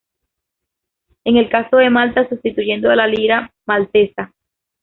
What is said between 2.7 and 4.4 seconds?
a la lira maltesa.